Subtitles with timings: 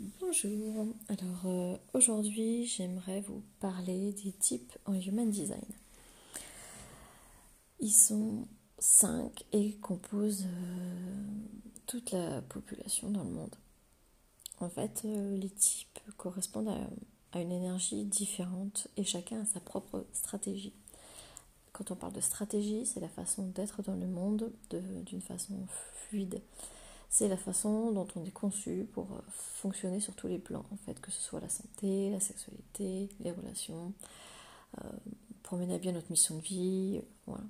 [0.00, 5.62] Bonjour, alors euh, aujourd'hui j'aimerais vous parler des types en Human Design.
[7.78, 8.48] Ils sont
[8.80, 11.24] cinq et composent euh,
[11.86, 13.54] toute la population dans le monde.
[14.58, 16.74] En fait, euh, les types correspondent
[17.32, 20.74] à, une énergie différente et chacun a sa propre stratégie.
[21.72, 24.50] Quand on parle de stratégie, c'est la façon d'être dans le monde
[25.06, 26.40] d'une façon fluide
[27.10, 30.76] c'est la façon dont on est conçu pour euh, fonctionner sur tous les plans, en
[30.76, 33.92] fait, que ce soit la santé, la sexualité, les relations,
[34.82, 34.88] euh,
[35.42, 37.44] pour mener à bien notre mission de vie, voilà.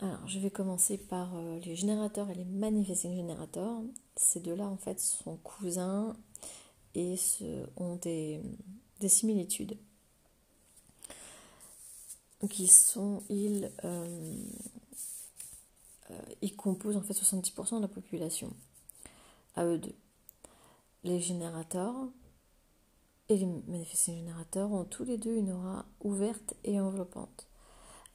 [0.00, 3.80] Alors, je vais commencer par euh, les générateurs et les manifesting générateurs.
[4.16, 6.16] Ces deux-là, en fait, sont cousins
[6.94, 7.16] et
[7.76, 8.40] ont des,
[9.06, 9.76] similitudes.
[12.50, 14.36] Qui sont, ils, euh,
[16.44, 18.54] ils composent en fait 70% de la population,
[19.56, 19.94] à eux deux.
[21.02, 21.94] Les générateurs
[23.30, 27.48] et les manifestants générateurs ont tous les deux une aura ouverte et enveloppante.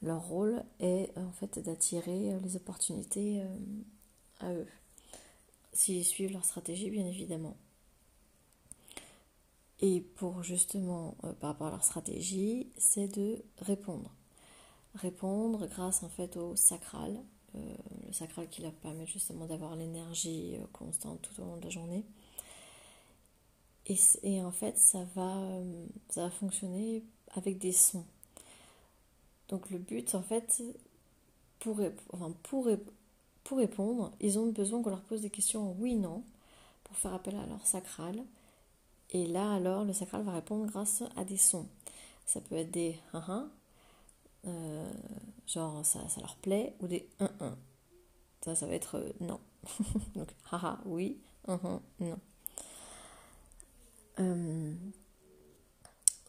[0.04, 3.58] Leur rôle est en fait d'attirer euh, les opportunités euh,
[4.42, 4.68] à eux,
[5.74, 7.58] s'ils suivent leur stratégie bien évidemment.
[9.82, 14.14] Et pour justement, par rapport à leur stratégie, c'est de répondre.
[14.94, 17.24] Répondre grâce en fait au sacral,
[17.56, 17.76] euh,
[18.08, 21.70] le sacral qui leur permet justement d'avoir l'énergie euh, constante tout au long de la
[21.70, 22.04] journée.
[24.24, 28.06] Et, en fait, ça va, euh, ça va fonctionner avec des sons.
[29.48, 30.62] Donc le but, en fait,
[31.60, 31.82] pour,
[32.44, 32.70] pour,
[33.44, 36.24] pour répondre, ils ont besoin qu'on leur pose des questions oui-non
[36.84, 38.24] pour faire appel à leur sacral.
[39.12, 41.68] Et là, alors, le sacral va répondre grâce à des sons.
[42.28, 42.96] Ça peut être des
[44.46, 44.92] euh,
[45.52, 47.56] genre ça, ça, leur plaît, ou des 1-1.
[48.42, 49.40] Ça, ça va être euh, non.
[50.16, 52.20] Donc, haha, oui, non.
[54.20, 54.74] Euh,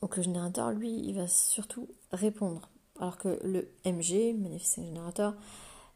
[0.00, 2.68] donc le générateur, lui, il va surtout répondre.
[2.98, 5.34] Alors que le MG, Manifesting Générateur,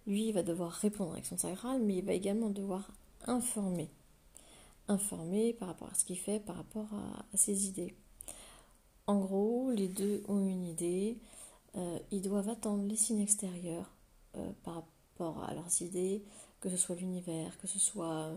[0.06, 2.91] lui, il va devoir répondre avec son sacral, mais il va également devoir
[3.27, 3.91] informer.
[4.89, 7.95] Informer par rapport à ce qu'il fait, par rapport à ses idées.
[9.06, 11.19] En gros, les deux ont une idée,
[11.77, 13.91] euh, ils doivent attendre les signes extérieurs
[14.37, 16.23] euh, par rapport à leurs idées,
[16.61, 18.33] que ce soit l'univers, que ce soit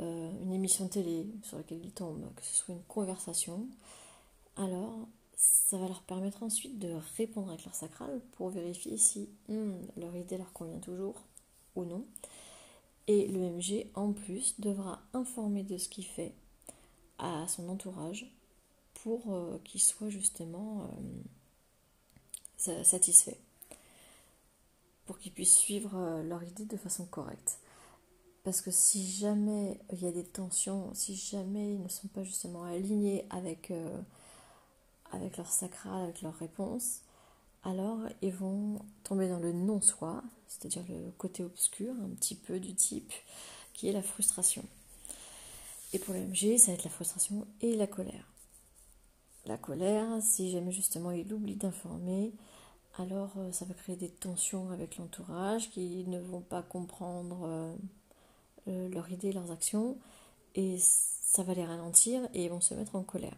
[0.00, 3.66] euh, une émission de télé sur laquelle ils tombent, que ce soit une conversation.
[4.56, 9.72] Alors, ça va leur permettre ensuite de répondre avec leur sacral pour vérifier si hmm,
[9.96, 11.22] leur idée leur convient toujours
[11.74, 12.04] ou non.
[13.08, 16.34] Et le MG, en plus, devra informer de ce qu'il fait
[17.18, 18.30] à son entourage
[19.02, 19.22] pour
[19.64, 20.88] qu'il soit justement
[22.84, 23.38] satisfait
[25.06, 27.58] pour qu'ils puissent suivre euh, leur idée de façon correcte.
[28.44, 32.24] Parce que si jamais il y a des tensions, si jamais ils ne sont pas
[32.24, 34.00] justement alignés avec, euh,
[35.12, 37.02] avec leur sacral, avec leur réponse,
[37.62, 42.74] alors ils vont tomber dans le non-soi, c'est-à-dire le côté obscur, un petit peu du
[42.74, 43.12] type
[43.74, 44.64] qui est la frustration.
[45.92, 48.31] Et pour l'MG, ça va être la frustration et la colère.
[49.46, 52.32] La colère, si jamais justement il oublie d'informer,
[52.96, 57.74] alors euh, ça va créer des tensions avec l'entourage qui ne vont pas comprendre euh,
[58.68, 59.96] euh, leur idée, leurs actions,
[60.54, 63.36] et ça va les ralentir et ils vont se mettre en colère.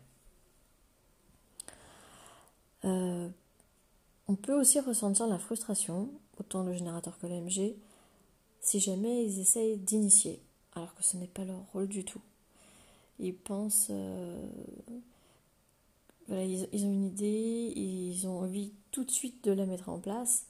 [4.27, 7.75] on peut aussi ressentir la frustration, autant le générateur que l'MG,
[8.61, 10.43] si jamais ils essayent d'initier,
[10.75, 12.21] alors que ce n'est pas leur rôle du tout.
[13.19, 13.91] Ils pensent
[16.29, 20.47] ils, ont une idée, ils ont envie tout de suite de la mettre en place.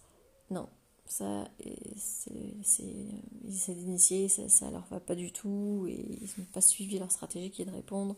[0.50, 0.68] Non,
[1.06, 1.48] ça,
[1.96, 2.30] c'est,
[3.44, 6.98] ils essaient d'initier, ça, ça leur va pas du tout, et ils n'ont pas suivi
[6.98, 8.16] leur stratégie qui est de répondre.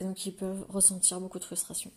[0.00, 1.90] donc ils peuvent ressentir beaucoup de frustration.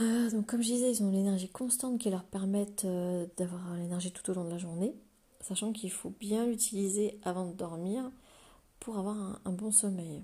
[0.00, 4.12] Euh, donc comme je disais, ils ont l'énergie constante qui leur permet euh, d'avoir l'énergie
[4.12, 4.94] tout au long de la journée,
[5.40, 8.10] sachant qu'il faut bien l'utiliser avant de dormir
[8.78, 10.22] pour avoir un bon sommeil.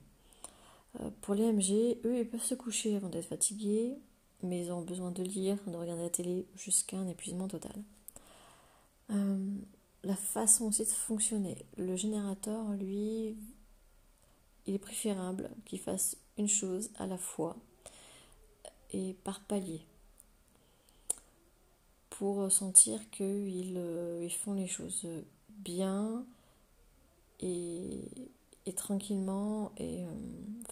[1.00, 3.96] Euh, pour les MG, eux, ils peuvent se coucher avant d'être fatigués,
[4.42, 7.72] mais ils ont besoin de lire, de regarder la télé jusqu'à un épuisement total.
[9.10, 9.56] Euh,
[10.04, 11.56] la façon aussi de fonctionner.
[11.76, 13.36] Le générateur, lui,
[14.66, 17.56] il est préférable qu'il fasse une chose à la fois
[18.92, 19.80] et par palier
[22.10, 25.08] pour sentir qu'ils euh, font les choses
[25.48, 26.24] bien
[27.40, 28.00] et,
[28.66, 29.72] et tranquillement.
[29.78, 30.08] Et euh,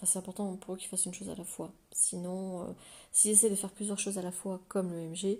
[0.02, 1.72] c'est important pour eux qu'ils fassent une chose à la fois.
[1.92, 2.72] Sinon, euh,
[3.12, 5.38] s'ils essaient de faire plusieurs choses à la fois, comme le MG,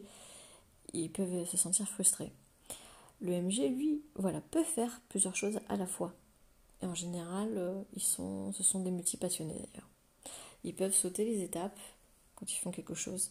[0.92, 2.32] ils peuvent se sentir frustrés.
[3.20, 6.14] Le MG, lui, voilà, peut faire plusieurs choses à la fois.
[6.82, 9.88] Et en général, euh, ils sont, ce sont des multipassionnés d'ailleurs.
[10.64, 11.78] Ils peuvent sauter les étapes
[12.34, 13.30] quand ils font quelque chose,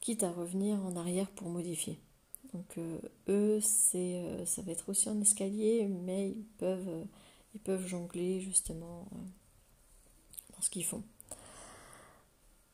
[0.00, 1.98] quitte à revenir en arrière pour modifier.
[2.52, 2.98] Donc euh,
[3.28, 7.06] eux, c'est, ça va être aussi un escalier, mais ils peuvent,
[7.54, 9.06] ils peuvent jongler justement
[10.54, 11.02] dans ce qu'ils font.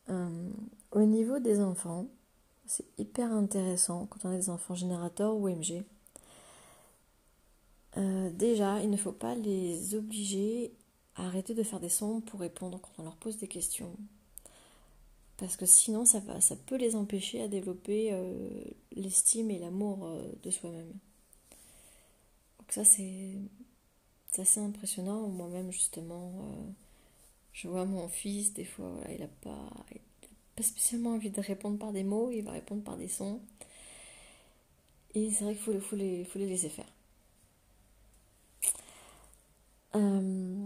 [0.07, 2.07] au niveau des enfants,
[2.65, 5.83] c'est hyper intéressant quand on a des enfants générateurs ou MG.
[7.97, 10.71] Euh, déjà, il ne faut pas les obliger
[11.15, 13.95] à arrêter de faire des sons pour répondre quand on leur pose des questions.
[15.37, 16.21] Parce que sinon, ça,
[16.67, 18.63] peut les empêcher à développer euh,
[18.95, 20.91] l'estime et l'amour euh, de soi-même.
[22.59, 23.33] Donc ça, c'est
[24.37, 25.27] assez impressionnant.
[25.27, 26.31] Moi-même, justement,
[27.53, 29.69] je vois mon fils, des fois, il n'a pas,
[30.55, 33.41] pas spécialement envie de répondre par des mots, il va répondre par des sons.
[35.15, 36.85] Et c'est vrai qu'il faut, faut, les, faut les laisser faire.
[39.95, 40.65] Euh,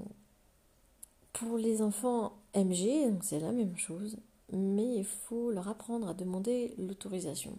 [1.32, 4.18] pour les enfants MG, c'est la même chose,
[4.52, 7.58] mais il faut leur apprendre à demander l'autorisation.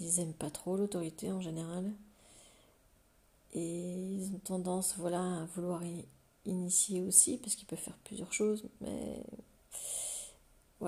[0.00, 1.92] Ils n'aiment pas trop l'autorité en général.
[3.54, 5.82] Et ils ont tendance voilà, à vouloir
[6.44, 9.22] initier aussi, parce qu'ils peuvent faire plusieurs choses, mais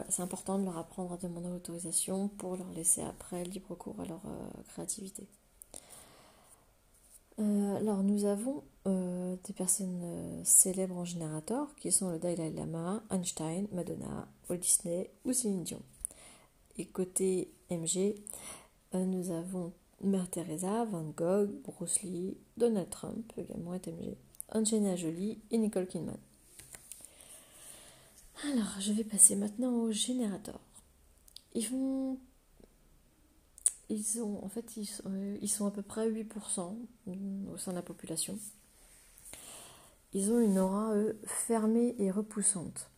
[0.09, 4.05] c'est important de leur apprendre à demander l'autorisation pour leur laisser après libre cours à
[4.05, 5.27] leur euh, créativité.
[7.39, 13.03] Euh, alors nous avons euh, des personnes célèbres en générateur qui sont le Dalai Lama,
[13.11, 15.83] Einstein, Madonna, Walt Disney ou Céline Dion.
[16.79, 18.15] Et côté MG,
[18.93, 19.73] nous avons
[20.03, 24.17] Mère Teresa, Van Gogh, Bruce Lee, Donald Trump également est MG,
[24.53, 26.19] Angelina Jolie et Nicole Kidman.
[28.45, 30.61] Alors, je vais passer maintenant au générateur.
[31.55, 31.69] Ils.
[33.89, 34.45] Ils ont.
[34.45, 36.77] En fait, ils, sont à peu près 8%
[37.53, 38.39] au sein de la population.
[40.13, 42.91] Ils ont une aura, eux, fermée et repoussante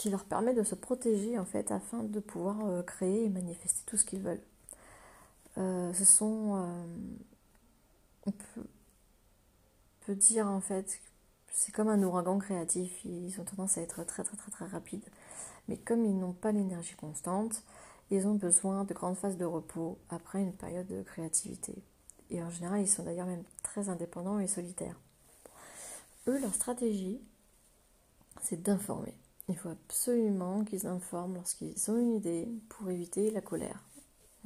[0.00, 3.82] qui leur permet de se protéger en fait afin de pouvoir euh, créer et manifester
[3.84, 4.40] tout ce qu'ils veulent.
[5.58, 6.84] Euh, ce sont, euh,
[8.26, 8.66] on peut,
[10.06, 11.00] peut, dire en fait
[11.52, 15.04] c'est comme un ouragan créatif, ils ont tendance à être très très très très rapides.
[15.68, 17.62] Mais comme ils n'ont pas l'énergie constante,
[18.10, 21.74] ils ont besoin de grandes phases de repos après une période de créativité.
[22.30, 24.98] Et en général, ils sont d'ailleurs même très indépendants et solitaires.
[26.28, 27.20] Eux, leur stratégie,
[28.42, 29.14] c'est d'informer.
[29.48, 33.82] Il faut absolument qu'ils informent lorsqu'ils ont une idée pour éviter la colère,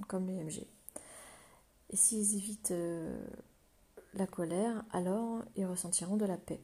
[0.09, 0.67] comme les MG.
[1.94, 3.25] Et s'ils évitent euh,
[4.14, 6.61] la colère, alors ils ressentiront de la paix.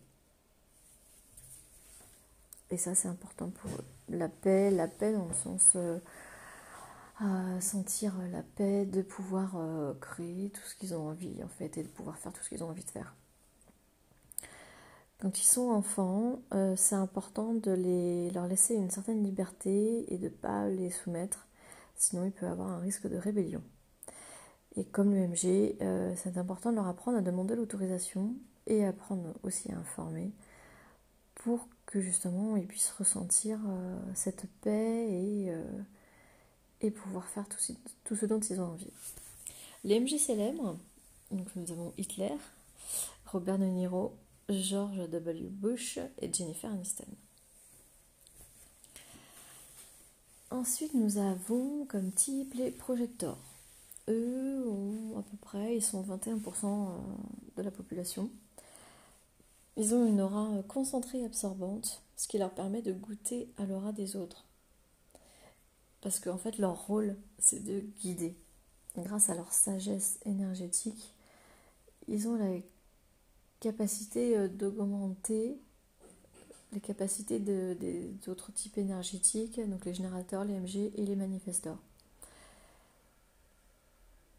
[2.71, 3.85] Et ça, c'est important pour eux.
[4.09, 6.01] La paix, la paix dans le sens euh,
[7.61, 11.85] sentir la paix, de pouvoir euh, créer tout ce qu'ils ont envie, en fait, et
[11.85, 13.15] de pouvoir faire tout ce qu'ils ont envie de faire.
[15.21, 16.41] Quand ils sont enfants,
[16.77, 21.47] c'est important de leur laisser une certaine liberté et de ne pas les soumettre,
[21.95, 23.63] sinon il peut avoir un risque de rébellion.
[24.77, 25.77] Et comme le MG,
[26.17, 28.35] c'est important de leur apprendre à demander l'autorisation
[28.67, 30.31] et apprendre aussi à informer
[31.35, 35.65] pour que justement ils puissent ressentir euh, cette paix et, euh,
[36.81, 37.59] et pouvoir faire tout,
[38.05, 38.93] tout, ce dont ils ont envie.
[39.85, 40.79] Les MJ célèbres,
[41.31, 42.37] donc nous avons Hitler,
[43.27, 44.15] Robert De Niro,
[44.49, 45.49] George W.
[45.49, 47.07] Bush et Jennifer Aniston.
[50.51, 53.39] Ensuite, nous avons comme type les projecteurs.
[54.09, 56.97] Eux ont à peu près, ils sont 21% euh,
[57.57, 58.31] de la population.
[59.77, 63.65] Ils ont une aura euh, concentrée et absorbante, ce qui leur permet de goûter à
[63.65, 64.45] l'aura des autres.
[66.01, 68.35] Parce qu'en fait, leur rôle, c'est de guider.
[68.97, 71.15] grâce à leur sagesse énergétique,
[72.09, 72.59] ils ont la
[73.61, 75.59] capacité euh, d'augmenter
[76.73, 81.79] les capacités des autres types énergétiques, donc les générateurs, les MG et les manifesteurs.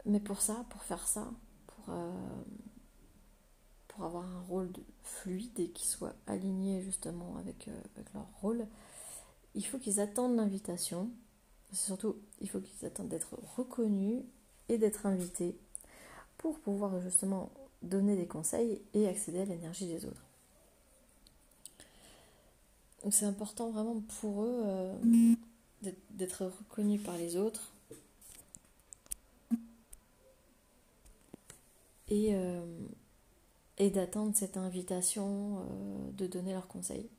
[0.06, 1.30] Mais pour ça, pour faire ça,
[1.68, 2.12] pour, euh,
[3.88, 4.72] pour avoir un rôle
[5.04, 8.66] fluide et qui soit aligné justement avec, euh, avec leur rôle,
[9.56, 11.10] il faut qu'ils attendent l'invitation.
[11.72, 14.24] Surtout, il faut qu'ils attendent d'être reconnus
[14.70, 15.56] et d'être invités
[16.38, 20.24] pour pouvoir justement donner des conseils et accéder à l'énergie des autres.
[23.04, 24.96] Donc c'est important vraiment pour eux euh,
[26.12, 27.71] d'être reconnus par les autres.
[32.12, 32.62] Et, euh,
[33.78, 37.10] et d'attendre cette invitation euh, de donner leurs conseils.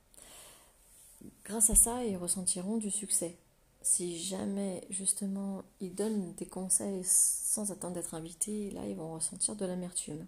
[1.44, 3.36] Grâce à ça, ils ressentiront du succès.
[3.80, 9.56] Si jamais justement ils donnent des conseils sans attendre d'être invités, là ils vont ressentir
[9.56, 10.26] de l'amertume.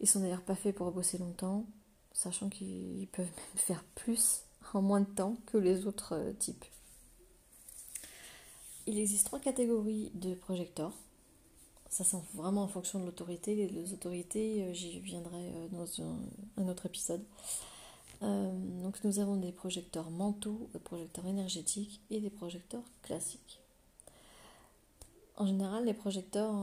[0.00, 1.64] Ils sont d'ailleurs pas faits pour bosser longtemps,
[2.12, 4.42] sachant qu'ils peuvent faire plus
[4.74, 6.64] en moins de temps que les autres euh, types.
[8.86, 10.92] Il existe trois catégories de projecteurs.
[11.90, 13.68] Ça, c'est vraiment en fonction de l'autorité.
[13.68, 15.86] Les autorités, euh, j'y viendrai euh, dans
[16.62, 17.22] un, autre épisode.
[18.22, 23.60] donc, nous avons des projecteurs mentaux, des projecteurs énergétiques et des projecteurs classiques.
[25.36, 26.54] En général, les projecteurs,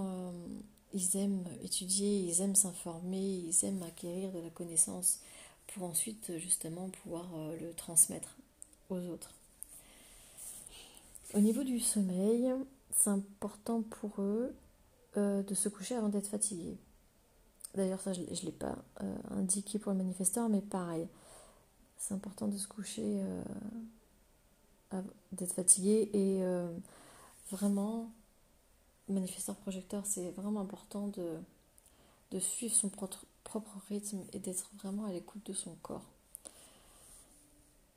[0.94, 5.20] ils aiment étudier, ils aiment s'informer, ils aiment acquérir de la connaissance
[5.68, 8.38] pour ensuite justement pouvoir euh, le transmettre
[8.90, 9.34] aux autres.
[11.34, 12.54] Au niveau du sommeil,
[12.96, 14.54] c'est important pour eux
[15.18, 16.78] euh, de se coucher avant d'être fatigués.
[17.76, 21.08] D'ailleurs, ça, je ne l'ai pas euh, indiqué pour le manifesteur, mais pareil.
[21.98, 23.20] C'est important de se coucher,
[25.32, 26.44] d'être fatigué et
[27.52, 28.12] vraiment,
[29.10, 31.40] manifesteur projecteur, c'est vraiment important de,
[32.32, 36.06] de suivre son propre, propre rythme et d'être vraiment à l'écoute de son corps.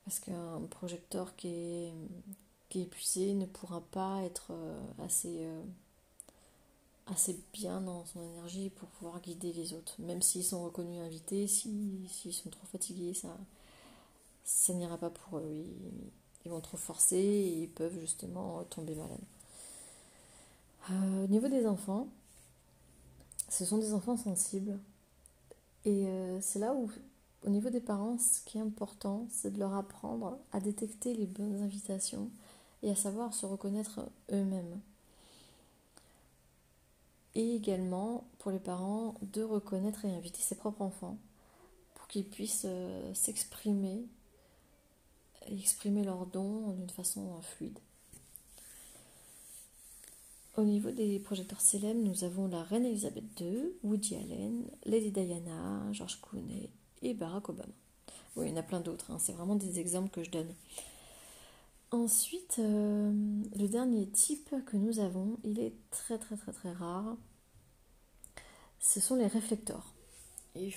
[0.04, 1.92] Parce qu'un projecteur qui est,
[2.68, 5.62] qui est épuisé ne pourra pas être euh, assez, euh,
[7.11, 9.95] assez bien dans son énergie pour pouvoir guider les autres.
[9.99, 13.37] Même s'ils sont reconnus invités, s'ils sont trop fatigués, ça,
[14.45, 15.67] ça n'ira pas pour eux.
[16.45, 19.19] Ils, vont trop forcer et ils peuvent justement tomber malades.
[20.90, 22.09] Euh, au niveau des enfants,
[23.49, 24.79] ce sont des enfants sensibles
[25.85, 26.90] et euh, c'est là où,
[27.47, 31.26] au niveau des parents, ce qui est important, c'est de leur apprendre à détecter les
[31.26, 32.31] bonnes invitations
[32.83, 34.00] et à savoir se reconnaître
[34.33, 34.81] eux-mêmes.
[37.34, 41.18] Et également, pour les parents, de reconnaître et inviter ses propres enfants
[41.94, 44.04] pour qu'ils puissent euh, s'exprimer
[45.46, 47.78] et exprimer leurs dons d'une façon euh, fluide.
[50.56, 55.87] Au niveau des projecteurs célèbres, nous avons la reine Elisabeth II, Woody Allen, Lady Diana,
[55.92, 56.68] George Clooney
[57.02, 57.72] et Barack Obama.
[58.37, 59.18] Oui, il y en a plein d'autres, hein.
[59.18, 60.52] c'est vraiment des exemples que je donne.
[61.92, 63.11] Ensuite, euh,
[63.56, 67.16] le dernier type que nous avons, il est très très très très rare.
[68.78, 69.92] Ce sont les réflecteurs.
[70.54, 70.73] Ils,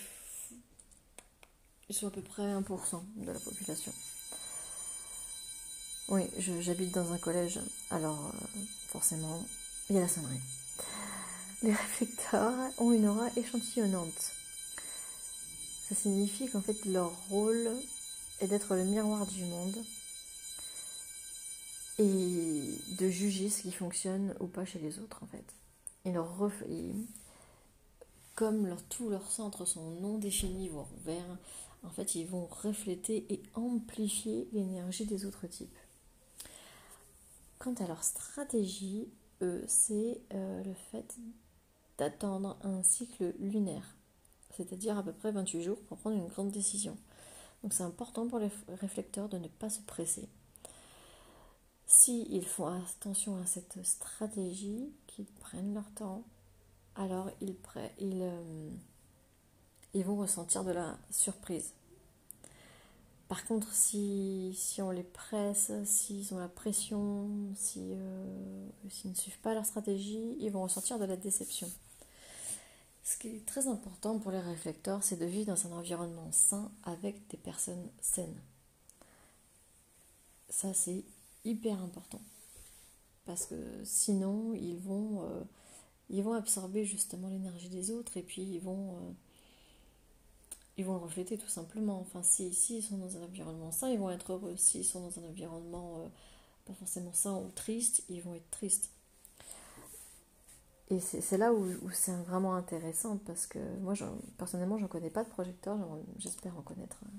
[1.91, 3.93] sont à peu près 1% de la population.
[6.09, 7.59] Oui, j'habite dans un collège,
[7.91, 9.45] alors euh, forcément,
[9.89, 10.41] il y a la sonnerie.
[11.61, 14.33] Les réflecteurs ont une aura échantillonnante.
[15.87, 17.69] Ça signifie qu'en fait leur rôle
[18.39, 19.77] est d'être le miroir du monde
[21.99, 25.45] et de juger ce qui fonctionne ou pas chez les autres en fait.
[26.05, 26.35] Et leur
[28.35, 31.37] comme leur, tous leurs centres sont non définis, voire ouverts,
[31.83, 35.77] en fait ils vont refléter et amplifier l'énergie des autres types.
[37.59, 39.07] Quant à leur stratégie,
[39.67, 41.15] c'est euh, le fait
[41.97, 43.95] d'attendre un cycle lunaire,
[44.55, 46.97] c'est-à-dire à peu près 28 jours pour prendre une grande décision.
[47.61, 48.49] Donc c'est important pour les
[48.81, 50.27] réflecteurs de ne pas se presser.
[51.85, 56.23] S'ils font attention à cette stratégie, qu'ils prennent leur temps,
[56.95, 57.55] alors ils,
[57.99, 58.69] ils, euh,
[59.93, 61.73] ils vont ressentir de la surprise.
[63.27, 67.29] Par contre, si, on les presse, s'ils ont la pression,
[67.77, 71.67] euh, s'ils ne suivent pas leur stratégie, ils vont ressentir de la déception.
[73.03, 76.71] Ce qui est très important pour les réflecteurs, c'est de vivre dans un environnement sain
[76.83, 78.39] avec des personnes saines.
[80.49, 81.03] Ça, c'est
[81.45, 82.21] hyper important.
[83.25, 85.43] Parce que sinon, ils vont, euh,
[86.09, 88.95] ils vont absorber justement l'énergie des autres et puis ils vont...
[88.95, 89.11] Euh,
[90.77, 91.99] ils vont le refléter tout simplement.
[91.99, 94.55] Enfin, si, si ils sont dans un environnement sain, ils vont être heureux.
[94.57, 96.07] S'ils sont dans un environnement euh,
[96.65, 98.89] pas forcément sain ou triste, ils vont être tristes.
[100.89, 103.93] Et c'est là où, c'est vraiment intéressant parce que moi,
[104.37, 105.77] personnellement, je ne connais pas de projecteur,
[106.17, 107.09] j'espère en connaître euh,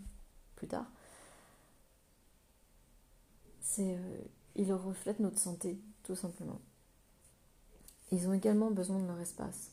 [0.54, 0.86] plus tard.
[3.78, 4.18] Euh,
[4.56, 6.60] ils reflètent notre santé, tout simplement.
[8.12, 9.72] Ils ont également besoin de leur espace.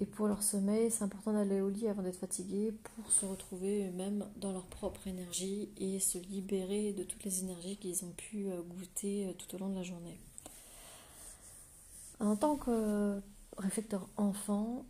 [0.00, 3.88] Et pour leur sommeil, c'est important d'aller au lit avant d'être fatigué pour se retrouver
[3.88, 8.48] eux-mêmes dans leur propre énergie et se libérer de toutes les énergies qu'ils ont pu
[8.48, 10.20] euh, goûter euh, tout au long de la journée.
[12.20, 13.20] En tant que
[13.56, 14.84] réflecteur enfant,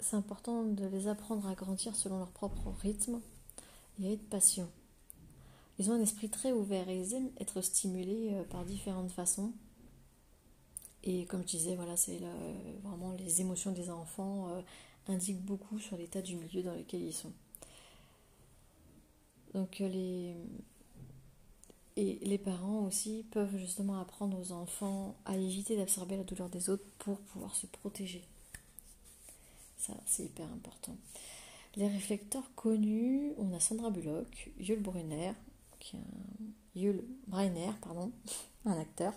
[0.00, 3.20] c'est important de les apprendre à grandir selon leur propre rythme
[4.00, 4.68] et à être patient.
[5.78, 9.52] Ils ont un esprit très ouvert et ils aiment être stimulés euh, par différentes façons
[11.06, 12.18] et comme je disais, voilà, c'est
[12.82, 14.60] vraiment les émotions des enfants euh,
[15.06, 17.32] indiquent beaucoup sur l'état du milieu dans lequel ils sont.
[19.54, 20.34] Donc euh, les
[21.98, 26.68] et les parents aussi peuvent justement apprendre aux enfants à éviter d'absorber la douleur des
[26.68, 28.22] autres pour pouvoir se protéger.
[29.78, 30.94] Ça, c'est hyper important.
[31.76, 35.32] Les réflecteurs connus, on a Sandra Bullock, Yul Brunner,
[35.78, 35.96] qui
[36.74, 38.12] Yul Brynner, pardon,
[38.64, 39.14] un acteur,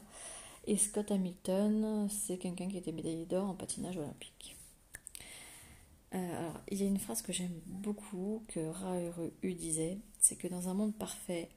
[0.66, 4.56] et Scott Hamilton, c'est quelqu'un qui était médaillé d'or en patinage olympique.
[6.14, 10.48] Euh, alors, il y a une phrase que j'aime beaucoup que Ra-Uru disait, c'est que
[10.48, 11.50] dans un monde parfait,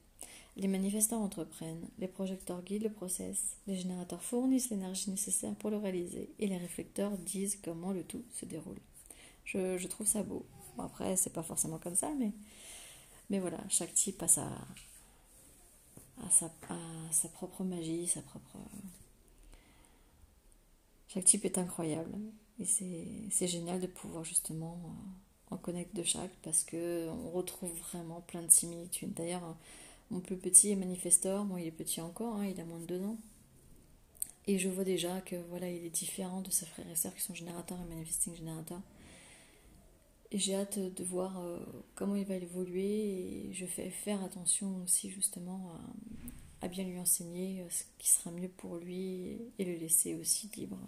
[0.56, 5.78] les manifestants entreprennent, les projecteurs guident le process, les générateurs fournissent l'énergie nécessaire pour le
[5.78, 8.78] réaliser, et les réflecteurs disent comment le tout se déroule.
[9.44, 10.44] Je, trouve ça beau.
[10.76, 12.32] Bon, après, c'est pas forcément comme ça, mais,
[13.30, 14.48] mais voilà, chaque type a sa,
[16.22, 18.58] a sa, propre magie, sa propre.
[21.08, 22.12] Chaque type est incroyable.
[22.60, 22.64] Et
[23.30, 24.78] c'est génial de pouvoir justement
[25.50, 29.14] en connaître de chaque parce qu'on retrouve vraiment plein de similitudes.
[29.14, 29.56] D'ailleurs,
[30.10, 32.86] mon plus petit est manifestor, bon il est petit encore, hein, il a moins de
[32.86, 33.16] deux ans.
[34.46, 37.22] Et je vois déjà que voilà, il est différent de ses frères et sœurs qui
[37.22, 38.82] sont générateurs et manifesting générateurs.
[40.32, 41.58] Et j'ai hâte de voir euh,
[41.94, 45.72] comment il va évoluer et je fais faire attention aussi justement
[46.62, 50.50] à, bien lui enseigner euh, ce qui sera mieux pour lui et le laisser aussi
[50.56, 50.78] libre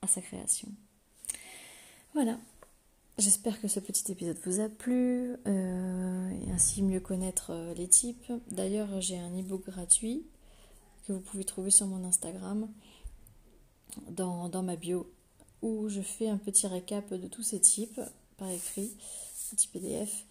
[0.00, 0.68] à sa création.
[2.14, 2.38] Voilà,
[3.18, 8.32] j'espère que ce petit épisode vous a plu euh, et ainsi mieux connaître les types.
[8.48, 10.24] D'ailleurs, j'ai un e-book gratuit
[11.08, 12.68] que vous pouvez trouver sur mon Instagram
[14.08, 15.12] dans, ma bio
[15.62, 18.00] où je fais un petit récap de tous ces types
[18.50, 18.96] écrit,
[19.50, 20.24] petit PDF,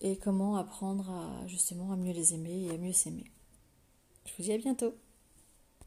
[0.00, 3.30] et comment apprendre à justement à mieux les aimer et à mieux s'aimer.
[4.26, 4.94] Je vous dis à bientôt